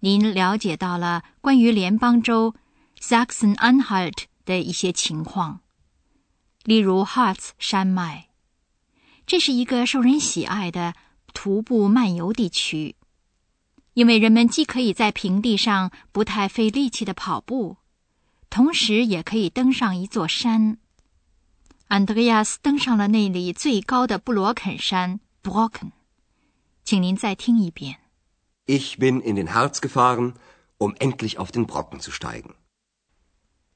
[0.00, 2.54] 您了解到了关于联邦州
[3.00, 5.60] Saxon-Anhalt 的一些情况，
[6.64, 8.26] 例如 Harz 山脉，
[9.26, 10.94] 这是一个受人喜爱的
[11.32, 12.96] 徒步漫游地区，
[13.94, 17.78] 因为人们既可以在平地上不太费力气的跑步，
[18.48, 20.78] 同时也可以登上一座山。
[21.88, 25.92] 安德烈亚斯登上了那里最高的布罗肯山 （Brocken），
[26.84, 28.00] 请您再听一遍。
[28.68, 30.34] Ich bin in den Harz gefahren,
[30.76, 32.56] um endlich auf den Brocken zu steigen.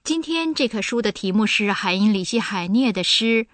[0.02, 3.44] 今天这课书的题目是海因里希·海涅的诗《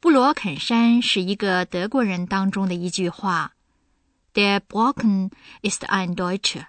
[0.00, 3.52] 布罗肯山》，是一个德国人当中的一句话
[4.32, 6.66] ：“Der Brocken ist ein Deutscher。”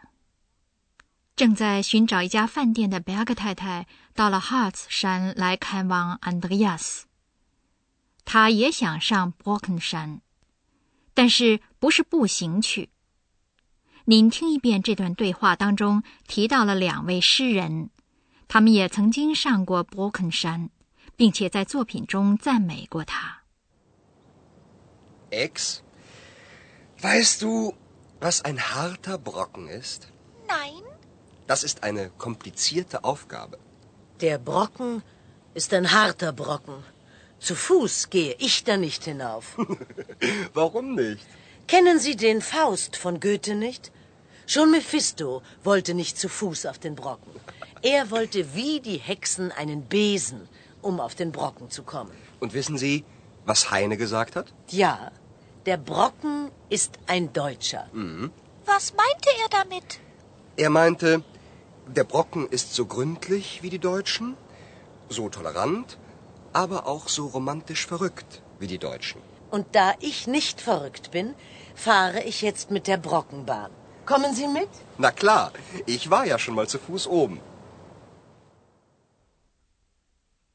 [1.38, 7.06] 正在寻找一家饭店的贝尔格太太到了 Harz 山来看望安德烈亚斯。
[8.26, 10.20] 他也想上 Brocken 山，
[11.14, 12.90] 但是不是步行去。
[14.06, 17.90] 您听一遍这段对话当中提到了两位诗人，
[18.50, 20.70] 他们也曾经上过伯肯山，
[21.16, 23.44] 并且在作品中赞美过他。
[25.32, 27.76] Ex，weißt du
[28.20, 30.84] was ein harter Brocken ist？Nein。
[31.48, 33.58] Das ist eine komplizierte Aufgabe。
[34.20, 35.02] Der Brocken
[35.54, 36.84] ist ein harter Brocken.
[37.40, 39.58] Zu Fuß gehe ich da nicht hinauf.
[40.54, 41.26] Warum nicht?
[41.68, 43.92] Kennen Sie den Faust von Goethe nicht?
[44.46, 47.32] Schon Mephisto wollte nicht zu Fuß auf den Brocken.
[47.82, 50.48] Er wollte wie die Hexen einen Besen,
[50.82, 52.12] um auf den Brocken zu kommen.
[52.40, 53.06] Und wissen Sie,
[53.46, 54.54] was Heine gesagt hat?
[54.70, 55.12] Ja,
[55.66, 57.88] der Brocken ist ein Deutscher.
[57.94, 58.32] Mhm.
[58.66, 60.00] Was meinte er damit?
[60.58, 61.24] Er meinte,
[61.88, 64.36] der Brocken ist so gründlich wie die Deutschen,
[65.10, 65.98] so tolerant,
[66.54, 69.22] aber auch so romantisch verrückt wie die Deutschen.
[69.56, 71.28] Und da ich nicht verrückt bin,
[71.86, 73.70] fahre ich jetzt mit der Brockenbahn.
[74.12, 74.72] Kommen Sie mit?
[74.98, 75.52] Na klar,
[75.86, 77.38] ich war ja schon mal zu Fuß oben.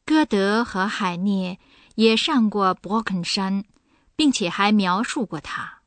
[0.04, 1.58] 歌德和海涅
[1.94, 3.64] 也上过伯肯山，
[4.16, 5.82] 并且还描述过它。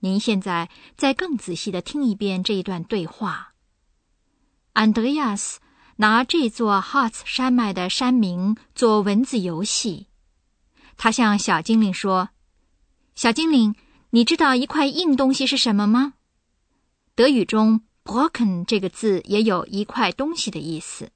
[0.00, 3.52] 您现在再更仔细的听一遍这一段对话。
[4.72, 5.60] 安德亚斯
[5.96, 10.09] 拿这座哈茨山脉的山名做文字游戏。
[11.02, 12.28] 他向小精灵说
[13.16, 13.74] ：“小精灵，
[14.10, 16.12] 你知道一块硬东西是什么吗？”
[17.16, 21.10] 德语中 “broken” 这个字也有一块东西的意思。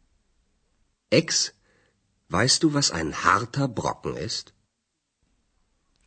[1.10, 4.46] X，weißt du was ein harter Brocken ist？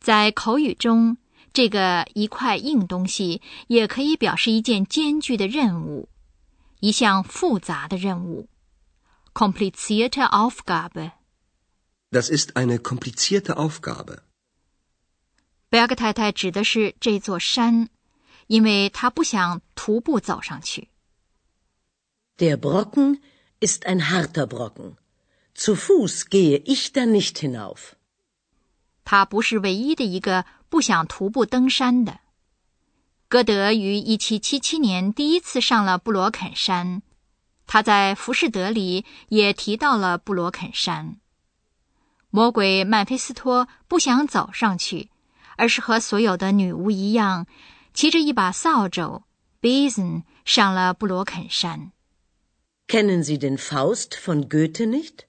[0.00, 1.18] 在口语中，
[1.52, 6.08] 这个一块硬东西也可以表示一件艰巨的任务，
[6.80, 8.48] 一项复杂的任务。
[9.32, 11.12] Komplizierte Aufgabe。
[12.10, 14.20] Das ist eine komplizierte Aufgabe。
[15.68, 17.88] 贝尔格太太指的是这座山。
[18.48, 20.88] 因为她不想徒步走上去。
[22.38, 23.20] Der Brocken
[23.60, 24.96] ist ein harter Brocken.
[25.54, 27.92] Zu Fuß gehe ich da nicht hinauf.
[29.04, 32.20] 他不是唯一的一个不想徒步登山的。
[33.28, 37.02] 歌德于一七七七年第一次上了布罗肯山，
[37.66, 41.20] 他在《浮士德》里也提到了布罗肯山。
[42.30, 45.10] 魔鬼曼菲斯托不想走上去，
[45.56, 47.46] 而是和所有的女巫一样。
[47.94, 49.22] 骑着一把扫帚
[49.60, 51.92] ，Besen 上了布罗肯山。
[52.86, 55.26] Kennen Sie den Faust von Goethe nicht?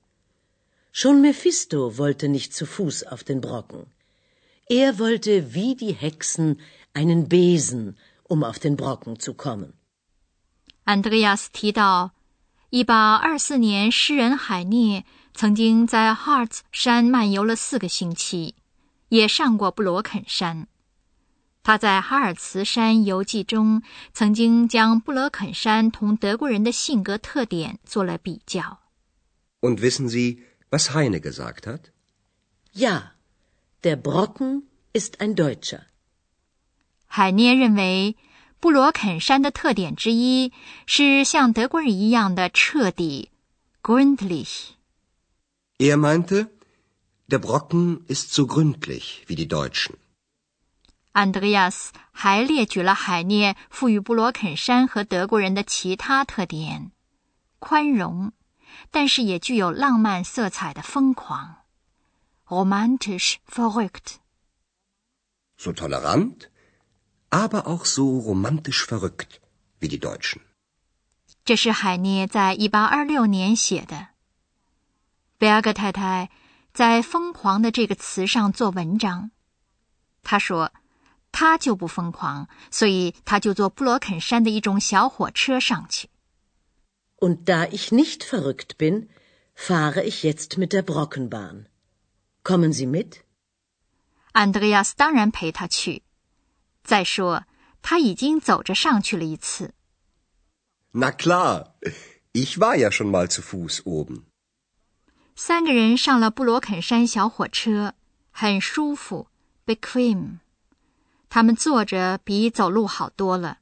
[0.94, 3.88] Schon Mephisto wollte nicht zu Fuß auf den Brocken.
[4.68, 6.58] Er wollte wie die Hexen
[6.94, 9.73] einen Besen, um auf den Brocken zu kommen.
[10.84, 12.12] 安德烈亚斯提到，
[12.70, 15.06] 一八二四年，诗人海涅
[15.40, 18.56] 曾经在 Harz 山漫游了四个星期，
[19.08, 20.68] 也上过布罗肯山。
[21.64, 23.82] 他在《哈尔茨山游记》中
[24.12, 28.80] 曾经将布罗肯山同德国人的性格特点做了比较。
[29.62, 30.40] Und wissen Sie,
[30.72, 31.84] was Heine gesagt hat?
[32.74, 33.12] Ja,
[33.82, 35.84] der Brocken ist ein Deutscher.
[37.06, 38.18] 海涅认为，
[38.59, 40.52] 布罗肯山的特点之一
[40.85, 43.30] 是像德国人一样的彻底
[43.82, 44.72] （gründlich）。
[45.78, 46.51] Er meinte,
[47.27, 49.97] der Brocken ist so gründlich wie die Deutschen.
[51.13, 56.91] 安德烈亚斯还列举了海涅赋予布罗肯山和德国人的其他特点：
[57.60, 58.33] 宽容，
[58.91, 61.59] 但是也具有浪漫色彩的疯狂
[62.48, 66.48] （romantisch verrückt）。So tolerant,
[67.31, 69.41] aber auch so romantisch verrückt
[69.78, 70.41] wie die Deutschen。
[71.45, 74.09] 这是海涅在一八二六年写的。
[75.40, 76.30] 贝尔格太太
[76.72, 79.32] 在“疯狂”的这个词上做文章。
[80.22, 80.72] 她说。
[81.32, 86.09] 他就不疯狂，所以他就坐布罗肯山的一种小火车上去。
[87.18, 89.09] Und da ich nicht verrückt bin,
[89.56, 91.66] fahre ich jetzt mit der Brockenbahn.
[92.44, 93.20] Kommen Sie mit?
[94.32, 96.02] 安德烈亚斯当然陪他去。
[96.84, 97.46] 再说，
[97.84, 99.76] 他已经走着上去了一次。
[100.94, 101.74] Na klar,
[102.34, 104.24] ich war ja schon mal zu Fuß oben.
[105.41, 107.94] 三个人上了布罗肯山小火车，
[108.30, 109.28] 很舒服
[109.66, 110.40] ，bequem。
[111.30, 113.59] 他们坐着比走路好多了，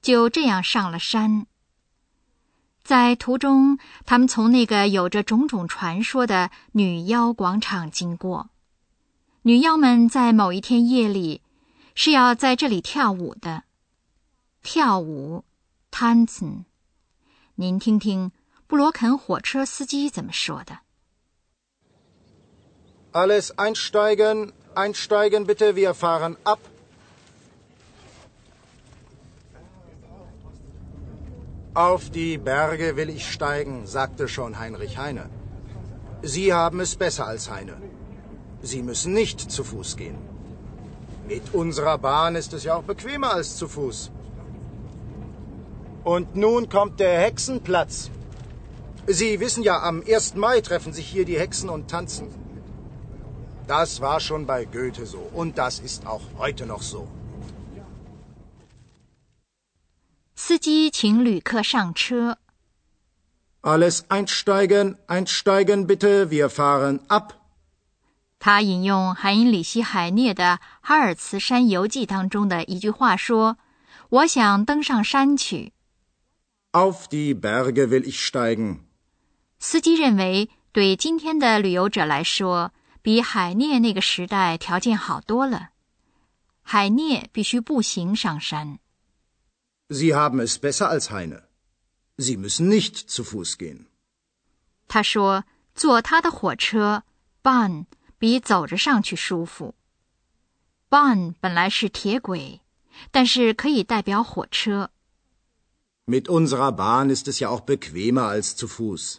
[0.00, 1.46] 就这样上了山。
[2.82, 8.48] 在途中，他们从那个有着种种传说的女妖广场经过。
[9.42, 11.42] 女妖们在某一天夜里
[11.94, 13.64] 是要在这里跳舞的。
[14.62, 15.44] 跳舞
[15.90, 16.64] ，tanzen。
[17.56, 18.32] 您听听
[18.67, 20.79] 布罗肯火车司机怎么说的？
[23.13, 24.53] Alles einsteigen.
[24.75, 26.59] Einsteigen bitte, wir fahren ab.
[31.75, 35.29] Auf die Berge will ich steigen, sagte schon Heinrich Heine.
[36.23, 37.77] Sie haben es besser als Heine.
[38.61, 40.17] Sie müssen nicht zu Fuß gehen.
[41.27, 44.11] Mit unserer Bahn ist es ja auch bequemer als zu Fuß.
[46.03, 48.09] Und nun kommt der Hexenplatz.
[49.07, 50.35] Sie wissen ja, am 1.
[50.35, 52.27] Mai treffen sich hier die Hexen und tanzen.
[53.67, 57.07] Das war schon bei Goethe so und das ist auch heute noch so.
[60.35, 62.37] 司机请旅客上车。
[63.61, 67.39] Alles einsteigen, einsteigen bitte, wir fahren ab.
[68.39, 70.43] 他引用海因里希·海涅的《
[70.81, 73.55] 哈尔茨山游记》当中的一句话说：“
[74.09, 75.71] 我想登上山去。”
[76.73, 78.79] Auf die Berge will ich steigen.
[79.60, 82.72] 司机认为，对今天的旅游者来说，
[83.02, 85.70] 比海涅那个时代条件好多了。
[86.62, 88.78] 海涅必须步行上山。
[89.88, 91.44] Sie haben es besser als Heine.
[92.18, 93.86] Sie müssen nicht zu Fuß gehen.
[94.86, 95.44] 他说
[95.74, 97.04] ：“坐他的火车
[97.42, 97.86] ，Bahn
[98.18, 99.74] 比走着上去舒服。
[100.90, 102.60] Bahn 本来是铁轨，
[103.10, 104.90] 但是可以代表火车。
[106.06, 109.18] Mit unserer Bahn ist es ja auch bequemer als zu Fuß.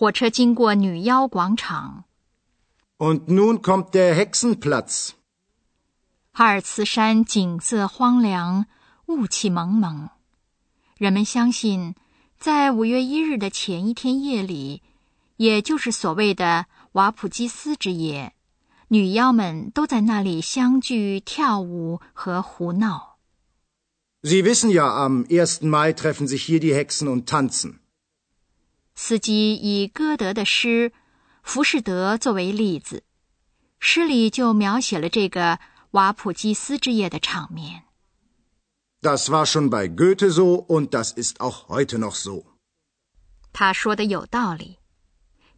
[0.00, 2.04] 火车经过女妖广场。
[2.96, 5.10] Und nun kommt der Hexenplatz.
[6.32, 8.64] 哈尔茨山景色荒凉，
[9.08, 10.08] 雾气蒙蒙。
[10.96, 11.94] 人们相信，
[12.38, 14.80] 在五月一日的前一天夜里，
[15.36, 18.32] 也就是所谓的瓦普基斯之夜，
[18.88, 23.18] 女妖们都在那里相聚、跳舞和胡闹。
[24.22, 25.60] Sie wissen ja, am 1.
[25.60, 27.80] Mai treffen sich hier die Hexen und tanzen.
[29.02, 30.92] 司机以歌德的诗。
[31.42, 33.02] 浮士德作为例子，
[33.78, 35.58] 诗里就描写了这个
[35.92, 37.84] 瓦普基斯之夜的场面。
[39.00, 42.44] Das war schon bei Goethe so, und das ist auch heute noch so。
[43.54, 44.76] 他说的有道理。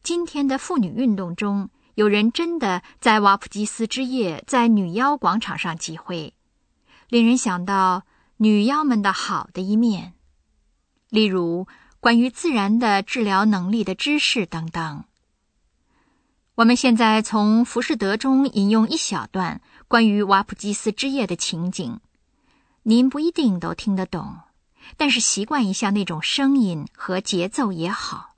[0.05, 6.35] 今天的妇女运动中，有人真的在瓦普基斯之夜在女妖广场上集会，
[7.09, 8.05] 令人想到
[8.37, 10.15] 女妖们的好的一面，
[11.11, 11.67] 例如
[12.03, 15.05] 关于自然的治疗能力的知识等等。
[16.57, 22.01] 我们现在从《浮士德》中引用一小段关于瓦普基斯之夜的情景，
[22.83, 24.41] 您不一定都听得懂，
[24.97, 28.35] 但是习惯一下那种声音和节奏也好。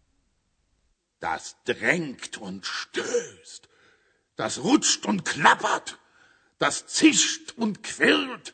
[1.19, 3.63] Das drängt und stößt,
[4.37, 5.95] das rutscht und klappert,
[6.59, 8.53] das zischt und quirlt,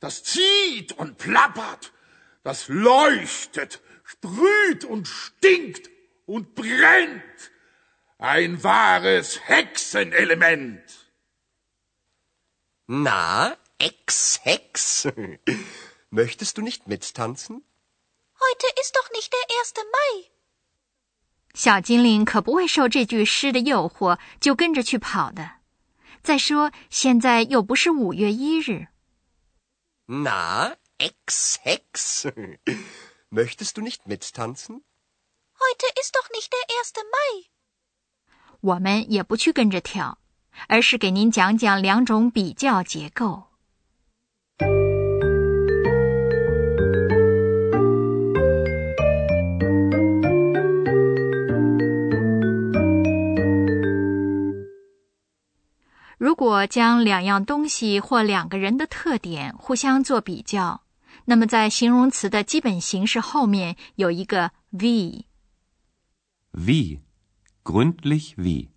[0.00, 1.92] das zieht und plappert,
[2.42, 5.89] das leuchtet, sprüht und stinkt
[6.25, 7.51] und brennt.
[8.17, 10.81] Ein wahres Hexenelement.
[12.87, 15.07] Na, Ex-Hex.
[16.09, 17.63] Möchtest du nicht mittanzen?
[18.33, 19.73] Heute ist doch nicht der 1.
[19.91, 20.31] Mai.
[21.53, 25.51] 小精灵可不会受这句诗的诱惑，就跟着去跑的。
[26.21, 28.87] 再说，现在又不是五月一日。
[30.07, 32.31] Na, Ex-Hex.
[33.36, 34.84] Möchtest du nicht mittanzen?
[35.58, 36.92] Heute ist doch nicht der 1.
[37.10, 37.46] Mai.
[38.60, 40.18] 我们也不去跟着跳，
[40.68, 43.48] 而是给您讲讲两种比较结构。
[56.18, 60.83] 如果将两样东西或两个人的特点互相做比较，
[61.26, 65.24] 那么在形容词的基本形式后面有一个 wie。
[66.52, 67.00] Wie,
[67.64, 68.68] gründlich wie.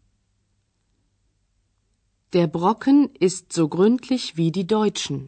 [2.32, 5.28] Der Brocken ist so gründlich wie die Deutschen.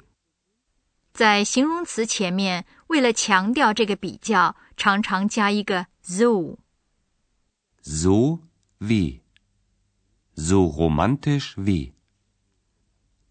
[1.14, 6.58] 在形容词前面，为了强调这个比较，常常加一个 so。
[7.84, 8.40] So
[8.80, 9.20] wie.
[10.36, 11.94] So romantisch wie.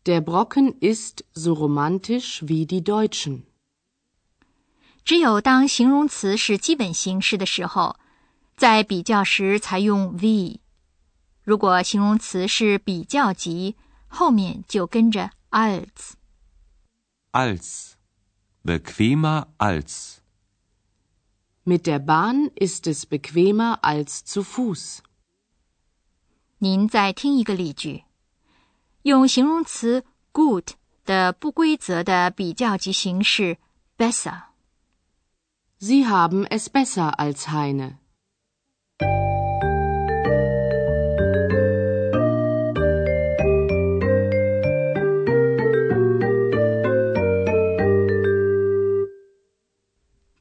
[0.05, 3.48] Der Brocken ist so romantisch wie die Deutschen.
[5.09, 7.97] 只有当形容词是基本形式的时候，
[8.59, 10.59] 在比较时才用 wie。
[11.43, 13.75] 如果形容词是比较级，
[14.07, 16.13] 后面就跟着 als。
[17.33, 17.93] Als.
[18.63, 20.19] Bequemer als.
[21.65, 24.99] Mit der Bahn ist es bequemer als zu Fuß.
[26.59, 28.05] 您再听一个例句，
[29.05, 30.73] 用形容词 good
[31.07, 33.57] 的不规则的比较级形式
[33.97, 34.48] besser。
[35.81, 37.99] ziharm espresso al china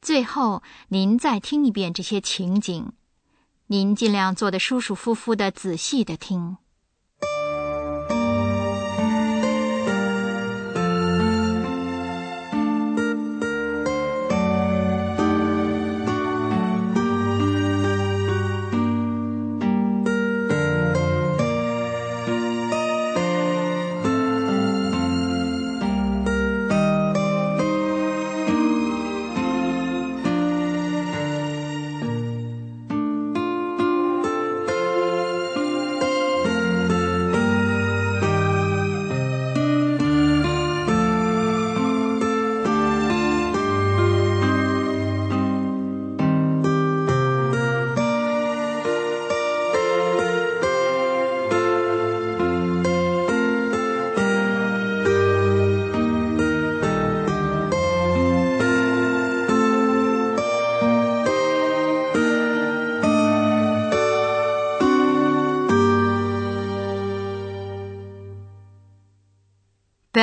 [0.00, 2.92] 最后您再听一遍这些情景。
[3.68, 6.56] 您尽量做得舒舒服服的仔细的听。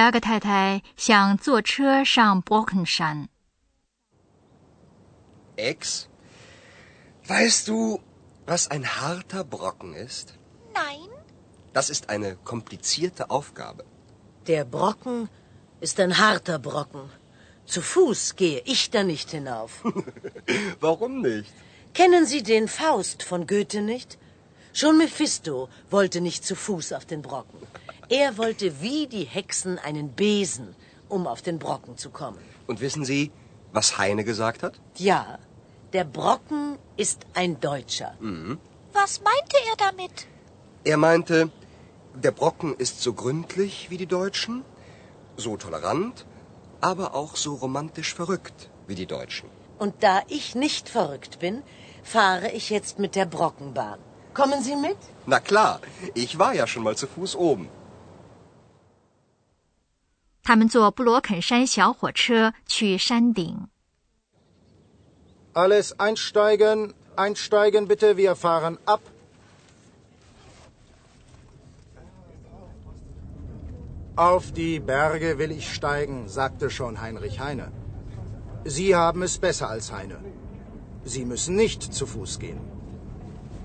[0.04, 0.10] 听。
[0.12, 3.28] Berg 太太想坐车上 Brocken 山。
[5.56, 6.08] Ex,
[7.26, 8.00] weißt du,
[8.46, 10.34] was ein harter Brocken ist?
[10.74, 11.08] Nein,
[11.72, 13.84] Das ist eine komplizierte Aufgabe.
[14.46, 15.28] Der Brocken
[15.80, 17.10] ist ein harter Brocken.
[17.66, 19.84] Zu Fuß gehe ich da nicht hinauf.
[20.80, 21.52] Warum nicht?
[21.94, 24.18] Kennen Sie den Faust von Goethe nicht?
[24.72, 27.60] Schon Mephisto wollte nicht zu Fuß auf den Brocken.
[28.09, 30.75] Er wollte wie die Hexen einen Besen,
[31.09, 32.39] um auf den Brocken zu kommen.
[32.67, 33.31] Und wissen Sie,
[33.71, 34.73] was Heine gesagt hat?
[34.97, 35.39] Ja,
[35.93, 38.15] der Brocken ist ein Deutscher.
[38.93, 40.27] was meinte er damit?
[40.83, 41.49] Er meinte,
[42.13, 44.63] der Brocken ist so gründlich wie die Deutschen,
[45.35, 46.25] so tolerant,
[46.81, 49.49] aber auch so romantisch verrückt wie die Deutschen.
[49.79, 51.63] Und da ich nicht verrückt bin,
[52.03, 53.99] fahre ich jetzt mit der Brockenbahn.
[54.33, 54.97] Kommen Sie mit?
[55.25, 55.79] Na klar,
[56.13, 57.67] ich war ja schon mal zu Fuß oben.
[60.44, 63.68] 他们坐布罗肯山小火车去山顶。
[65.52, 69.00] Alles einsteigen, einsteigen bitte, wir fahren ab.
[74.16, 77.72] Auf die Berge will ich steigen, sagte schon Heinrich Heine.
[78.64, 80.18] Sie haben es besser als Heine.
[81.04, 82.60] Sie müssen nicht zu Fuß gehen.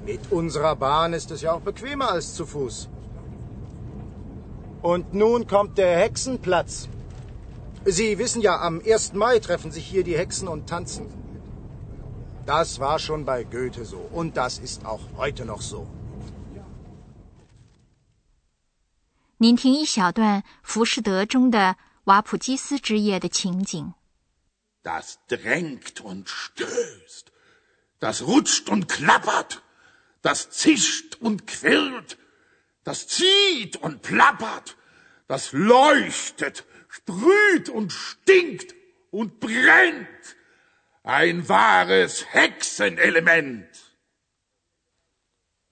[0.05, 2.89] Mit unserer Bahn ist es ja auch bequemer als zu Fuß.
[4.81, 6.88] Und nun kommt der Hexenplatz.
[7.86, 9.13] Sie wissen ja, am 1.
[9.13, 11.05] Mai treffen sich hier die Hexen und tanzen.
[12.45, 15.88] Das war schon bei Goethe so und das ist auch heute noch so.
[19.38, 23.93] 您听一小段《浮士德》中的瓦普基斯之夜的情景。
[24.81, 27.31] Das drängt und stößt.
[28.00, 29.62] Das rutscht und klappert.
[30.22, 32.17] Das zischt und quirlt.
[32.84, 34.77] Das zieht und plappert.
[35.27, 38.75] Das leuchtet, sprüht und stinkt
[39.12, 40.36] und brennt.
[41.03, 43.67] Ein wahres Hexenelement.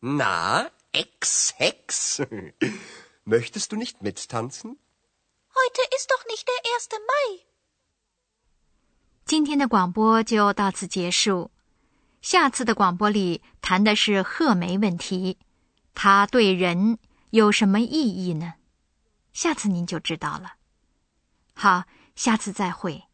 [0.01, 2.21] Na, Ex-Hex?
[3.25, 4.77] Möchtest du nicht mittanzen?
[5.55, 6.89] Heute ist doch nicht der 1.
[7.07, 7.45] Mai.
[9.25, 11.49] 今天的广播就到此结束。
[12.21, 15.37] 下次的广播里谈的是贺梅问题，
[16.00, 17.00] 它对人
[17.30, 18.54] 有什么意义呢？
[19.32, 20.52] 下次您就知道了。
[21.54, 23.06] 好，下次再会。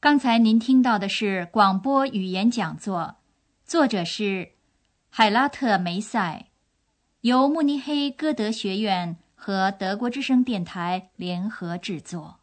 [0.00, 3.18] 刚才您听到的是广播语言讲座，
[3.64, 4.54] 作者是
[5.08, 6.48] 海拉特梅塞，
[7.20, 12.37] 由慕尼黑歌德学院和德国之声电台联合制作。